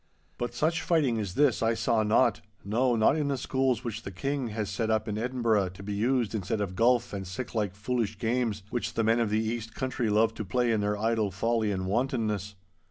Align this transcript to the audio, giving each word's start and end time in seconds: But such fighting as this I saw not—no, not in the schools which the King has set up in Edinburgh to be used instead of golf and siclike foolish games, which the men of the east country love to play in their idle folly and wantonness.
But 0.39 0.55
such 0.55 0.81
fighting 0.81 1.19
as 1.19 1.35
this 1.35 1.61
I 1.61 1.75
saw 1.75 2.01
not—no, 2.01 2.95
not 2.95 3.15
in 3.15 3.27
the 3.27 3.37
schools 3.37 3.83
which 3.83 4.01
the 4.01 4.09
King 4.09 4.47
has 4.47 4.67
set 4.67 4.89
up 4.89 5.07
in 5.07 5.15
Edinburgh 5.15 5.69
to 5.75 5.83
be 5.83 5.93
used 5.93 6.33
instead 6.33 6.59
of 6.59 6.75
golf 6.75 7.13
and 7.13 7.23
siclike 7.23 7.75
foolish 7.75 8.17
games, 8.17 8.63
which 8.71 8.95
the 8.95 9.03
men 9.03 9.19
of 9.19 9.29
the 9.29 9.43
east 9.45 9.75
country 9.75 10.09
love 10.09 10.33
to 10.33 10.43
play 10.43 10.71
in 10.71 10.81
their 10.81 10.97
idle 10.97 11.29
folly 11.29 11.71
and 11.71 11.85
wantonness. 11.85 12.55